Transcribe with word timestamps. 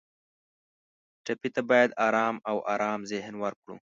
ټپي 1.25 1.49
ته 1.55 1.61
باید 1.69 1.91
آرام 2.07 2.35
او 2.49 2.57
ارام 2.73 3.01
ذهن 3.11 3.33
ورکړو. 3.43 3.75